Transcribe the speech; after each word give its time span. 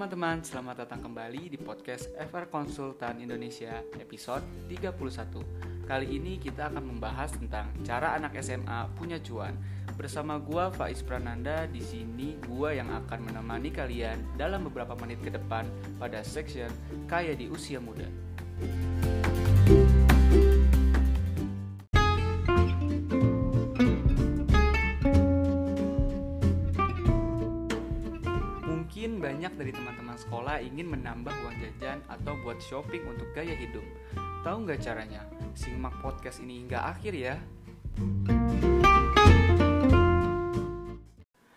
teman-teman, 0.00 0.40
selamat 0.40 0.88
datang 0.88 1.12
kembali 1.12 1.52
di 1.52 1.60
podcast 1.60 2.08
FR 2.16 2.48
Konsultan 2.48 3.20
Indonesia 3.20 3.84
episode 4.00 4.40
31 4.72 4.96
Kali 5.84 6.16
ini 6.16 6.40
kita 6.40 6.72
akan 6.72 6.88
membahas 6.88 7.36
tentang 7.36 7.68
cara 7.84 8.16
anak 8.16 8.32
SMA 8.40 8.96
punya 8.96 9.20
cuan. 9.20 9.52
Bersama 10.00 10.40
gua 10.40 10.72
Faiz 10.72 11.04
Prananda, 11.04 11.68
di 11.68 11.84
sini 11.84 12.40
gua 12.48 12.72
yang 12.72 12.88
akan 12.88 13.28
menemani 13.28 13.68
kalian 13.68 14.16
dalam 14.40 14.64
beberapa 14.72 14.96
menit 14.96 15.20
ke 15.20 15.36
depan 15.36 15.68
pada 16.00 16.24
section 16.24 16.72
Kaya 17.04 17.36
di 17.36 17.52
Usia 17.52 17.76
Muda 17.76 18.08
Mungkin 29.00 29.16
banyak 29.16 29.56
dari 29.56 29.72
teman-teman 29.72 30.12
sekolah 30.12 30.60
ingin 30.60 30.92
menambah 30.92 31.32
uang 31.32 31.56
jajan 31.56 32.04
atau 32.04 32.36
buat 32.44 32.60
shopping 32.60 33.08
untuk 33.08 33.32
gaya 33.32 33.56
hidup. 33.56 33.80
Tahu 34.44 34.68
nggak 34.68 34.76
caranya? 34.84 35.24
Simak 35.56 36.04
podcast 36.04 36.44
ini 36.44 36.60
hingga 36.60 36.84
akhir 36.84 37.16
ya. 37.16 37.40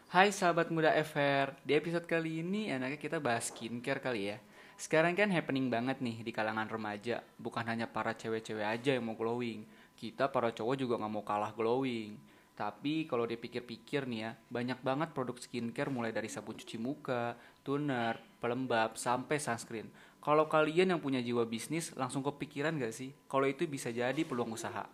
Hai 0.07 0.31
sahabat 0.31 0.71
muda 0.71 0.95
FR, 1.03 1.59
di 1.67 1.75
episode 1.75 2.07
kali 2.07 2.39
ini 2.39 2.71
enaknya 2.71 2.95
kita 2.95 3.19
bahas 3.19 3.51
skincare 3.51 3.99
kali 3.99 4.31
ya. 4.31 4.39
Sekarang 4.79 5.11
kan 5.11 5.27
happening 5.27 5.67
banget 5.67 5.99
nih 5.99 6.23
di 6.23 6.31
kalangan 6.31 6.71
remaja, 6.71 7.27
bukan 7.35 7.67
hanya 7.67 7.91
para 7.91 8.15
cewek-cewek 8.15 8.63
aja 8.63 8.95
yang 8.95 9.03
mau 9.03 9.19
glowing. 9.19 9.67
Kita 9.99 10.31
para 10.31 10.55
cowok 10.55 10.79
juga 10.79 10.95
nggak 10.95 11.11
mau 11.11 11.27
kalah 11.27 11.51
glowing. 11.51 12.15
Tapi 12.53 13.09
kalau 13.09 13.25
dipikir-pikir 13.25 14.05
nih 14.05 14.19
ya, 14.29 14.31
banyak 14.53 14.79
banget 14.85 15.09
produk 15.09 15.33
skincare 15.41 15.89
mulai 15.89 16.13
dari 16.13 16.29
sabun 16.29 16.53
cuci 16.53 16.77
muka, 16.77 17.33
toner, 17.65 18.21
pelembab, 18.37 18.93
sampai 18.93 19.41
sunscreen. 19.41 19.89
Kalau 20.21 20.45
kalian 20.45 20.93
yang 20.93 21.01
punya 21.01 21.19
jiwa 21.19 21.49
bisnis, 21.49 21.91
langsung 21.97 22.21
kepikiran 22.21 22.77
gak 22.77 22.93
sih? 22.93 23.11
Kalau 23.25 23.49
itu 23.49 23.65
bisa 23.65 23.89
jadi 23.89 24.21
peluang 24.21 24.53
usaha. 24.53 24.85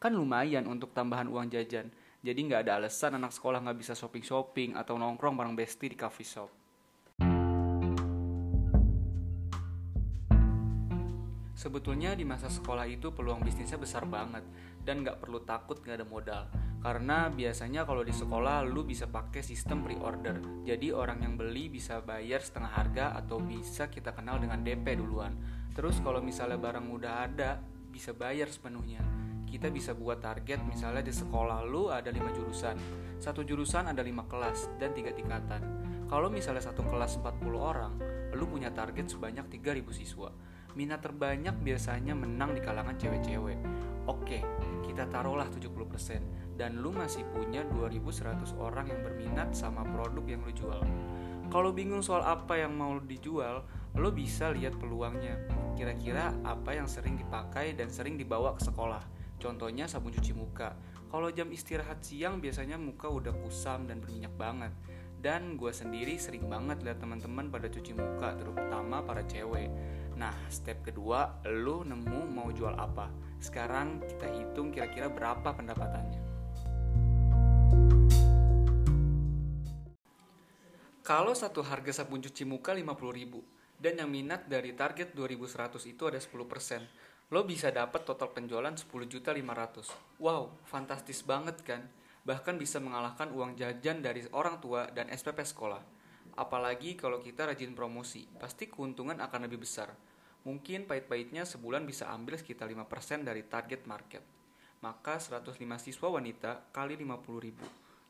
Kan 0.00 0.16
lumayan 0.16 0.64
untuk 0.64 0.96
tambahan 0.96 1.28
uang 1.28 1.52
jajan. 1.52 1.92
Jadi 2.24 2.40
nggak 2.48 2.64
ada 2.64 2.80
alasan 2.80 3.20
anak 3.20 3.36
sekolah 3.36 3.60
nggak 3.60 3.84
bisa 3.84 3.92
shopping-shopping 3.92 4.80
atau 4.80 4.96
nongkrong 4.96 5.36
bareng 5.36 5.52
bestie 5.52 5.92
di 5.92 5.96
coffee 6.00 6.24
shop. 6.24 6.48
Sebetulnya 11.52 12.16
di 12.16 12.24
masa 12.24 12.48
sekolah 12.48 12.88
itu 12.88 13.12
peluang 13.12 13.44
bisnisnya 13.44 13.76
besar 13.76 14.08
banget 14.08 14.40
dan 14.88 15.04
nggak 15.04 15.20
perlu 15.20 15.44
takut 15.44 15.78
nggak 15.84 16.00
ada 16.00 16.08
modal. 16.08 16.44
Karena 16.84 17.32
biasanya 17.32 17.88
kalau 17.88 18.04
di 18.04 18.12
sekolah 18.12 18.60
lu 18.68 18.84
bisa 18.84 19.08
pakai 19.08 19.40
sistem 19.40 19.80
pre-order. 19.88 20.36
Jadi 20.68 20.92
orang 20.92 21.24
yang 21.24 21.40
beli 21.40 21.72
bisa 21.72 22.04
bayar 22.04 22.44
setengah 22.44 22.76
harga 22.76 23.16
atau 23.16 23.40
bisa 23.40 23.88
kita 23.88 24.12
kenal 24.12 24.36
dengan 24.36 24.60
DP 24.60 25.00
duluan. 25.00 25.32
Terus 25.72 26.04
kalau 26.04 26.20
misalnya 26.20 26.60
barang 26.60 26.84
udah 26.92 27.24
ada, 27.24 27.56
bisa 27.88 28.12
bayar 28.12 28.52
sepenuhnya. 28.52 29.00
Kita 29.48 29.72
bisa 29.72 29.96
buat 29.96 30.20
target 30.20 30.60
misalnya 30.60 31.00
di 31.00 31.08
sekolah 31.16 31.64
lu 31.64 31.88
ada 31.88 32.12
5 32.12 32.20
jurusan. 32.36 32.76
Satu 33.16 33.40
jurusan 33.48 33.88
ada 33.88 34.04
5 34.04 34.28
kelas 34.28 34.68
dan 34.76 34.92
3 34.92 35.16
tingkatan. 35.16 35.62
Kalau 36.04 36.28
misalnya 36.28 36.68
satu 36.68 36.84
kelas 36.84 37.16
40 37.16 37.48
orang, 37.56 37.96
lu 38.36 38.44
punya 38.44 38.68
target 38.68 39.08
sebanyak 39.08 39.48
3000 39.48 39.88
siswa. 39.88 40.28
Minat 40.76 41.00
terbanyak 41.00 41.56
biasanya 41.64 42.12
menang 42.12 42.52
di 42.52 42.60
kalangan 42.60 43.00
cewek-cewek. 43.00 43.56
Oke, 44.04 44.44
kita 44.84 45.08
taruhlah 45.08 45.48
70% 45.48 46.43
dan 46.54 46.78
lu 46.78 46.94
masih 46.94 47.26
punya 47.34 47.66
2100 47.70 48.54
orang 48.58 48.86
yang 48.86 49.00
berminat 49.02 49.50
sama 49.54 49.82
produk 49.82 50.24
yang 50.26 50.40
lu 50.46 50.52
jual. 50.54 50.82
Kalau 51.52 51.70
bingung 51.70 52.02
soal 52.02 52.24
apa 52.24 52.58
yang 52.58 52.74
mau 52.74 52.98
dijual, 52.98 53.62
lo 53.94 54.10
bisa 54.10 54.50
lihat 54.50 54.74
peluangnya. 54.74 55.38
Kira-kira 55.78 56.34
apa 56.42 56.74
yang 56.74 56.90
sering 56.90 57.14
dipakai 57.14 57.78
dan 57.78 57.90
sering 57.90 58.18
dibawa 58.18 58.58
ke 58.58 58.64
sekolah. 58.66 59.02
Contohnya 59.38 59.86
sabun 59.86 60.14
cuci 60.14 60.32
muka. 60.34 60.74
Kalau 61.14 61.30
jam 61.30 61.52
istirahat 61.54 62.02
siang 62.02 62.42
biasanya 62.42 62.74
muka 62.74 63.06
udah 63.06 63.30
kusam 63.44 63.86
dan 63.86 64.02
berminyak 64.02 64.34
banget. 64.34 64.74
Dan 65.24 65.56
gue 65.56 65.72
sendiri 65.72 66.18
sering 66.20 66.50
banget 66.50 66.84
lihat 66.84 67.00
teman-teman 67.00 67.48
pada 67.48 67.70
cuci 67.70 67.96
muka, 67.96 68.36
terutama 68.36 69.00
para 69.00 69.24
cewek. 69.24 69.72
Nah, 70.20 70.34
step 70.52 70.84
kedua, 70.84 71.38
lo 71.48 71.80
nemu 71.80 72.28
mau 72.28 72.50
jual 72.50 72.76
apa. 72.76 73.08
Sekarang 73.40 74.04
kita 74.04 74.26
hitung 74.26 74.68
kira-kira 74.68 75.06
berapa 75.08 75.54
pendapatannya. 75.54 76.33
Kalau 81.04 81.36
satu 81.36 81.60
harga 81.60 82.00
sabun 82.00 82.24
cuci 82.24 82.48
muka 82.48 82.72
50.000 82.72 83.76
dan 83.76 84.00
yang 84.00 84.08
minat 84.08 84.48
dari 84.48 84.72
target 84.72 85.12
2100 85.12 85.76
itu 85.92 86.08
ada 86.08 86.16
10%, 86.16 87.28
lo 87.28 87.44
bisa 87.44 87.68
dapat 87.68 88.08
total 88.08 88.32
penjualan 88.32 88.72
10.500. 88.72 88.88
Wow, 90.16 90.56
fantastis 90.64 91.20
banget 91.20 91.60
kan? 91.60 91.84
Bahkan 92.24 92.56
bisa 92.56 92.80
mengalahkan 92.80 93.28
uang 93.36 93.52
jajan 93.52 94.00
dari 94.00 94.24
orang 94.32 94.64
tua 94.64 94.88
dan 94.96 95.12
SPP 95.12 95.44
sekolah. 95.44 95.84
Apalagi 96.40 96.96
kalau 96.96 97.20
kita 97.20 97.52
rajin 97.52 97.76
promosi, 97.76 98.24
pasti 98.40 98.72
keuntungan 98.72 99.20
akan 99.20 99.44
lebih 99.44 99.60
besar. 99.60 99.92
Mungkin 100.48 100.88
pahit-pahitnya 100.88 101.44
sebulan 101.44 101.84
bisa 101.84 102.08
ambil 102.16 102.40
sekitar 102.40 102.72
5% 102.72 103.28
dari 103.28 103.44
target 103.44 103.84
market. 103.84 104.24
Maka 104.80 105.20
105 105.20 105.52
siswa 105.84 106.08
wanita 106.08 106.72
kali 106.72 106.96
50.000, 106.96 107.60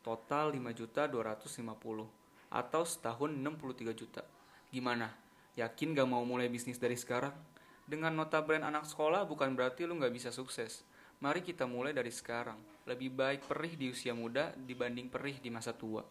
total 0.07 0.55
5.250 0.55 2.23
atau 2.55 2.87
setahun 2.87 3.35
63 3.35 3.91
juta. 3.99 4.23
Gimana? 4.71 5.11
Yakin 5.59 5.99
gak 5.99 6.07
mau 6.07 6.23
mulai 6.23 6.47
bisnis 6.47 6.79
dari 6.79 6.95
sekarang? 6.95 7.35
Dengan 7.83 8.15
nota 8.15 8.39
brand 8.39 8.63
anak 8.63 8.87
sekolah 8.87 9.27
bukan 9.27 9.59
berarti 9.59 9.91
lu 9.91 9.99
gak 9.99 10.15
bisa 10.15 10.31
sukses. 10.31 10.87
Mari 11.19 11.43
kita 11.43 11.67
mulai 11.67 11.91
dari 11.91 12.15
sekarang. 12.15 12.57
Lebih 12.87 13.11
baik 13.11 13.41
perih 13.51 13.75
di 13.75 13.91
usia 13.91 14.15
muda 14.15 14.55
dibanding 14.55 15.11
perih 15.11 15.43
di 15.43 15.51
masa 15.51 15.75
tua. 15.75 16.07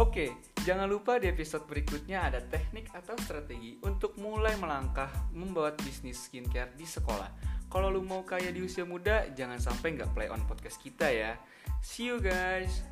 Oke, 0.00 0.32
jangan 0.64 0.88
lupa 0.88 1.20
di 1.20 1.28
episode 1.28 1.68
berikutnya 1.68 2.32
ada 2.32 2.40
teknik 2.40 2.88
atau 2.96 3.12
strategi 3.20 3.76
untuk 3.84 4.16
mulai 4.16 4.56
melangkah 4.56 5.12
membuat 5.36 5.76
bisnis 5.84 6.24
skincare 6.24 6.72
di 6.72 6.88
sekolah. 6.88 7.59
Kalau 7.70 7.86
lu 7.86 8.02
mau 8.02 8.26
kaya 8.26 8.50
di 8.50 8.66
usia 8.66 8.82
muda, 8.82 9.30
jangan 9.30 9.62
sampai 9.62 9.94
nggak 9.94 10.10
play 10.10 10.26
on 10.26 10.42
podcast 10.50 10.82
kita 10.82 11.06
ya. 11.06 11.38
See 11.78 12.10
you 12.10 12.18
guys. 12.18 12.82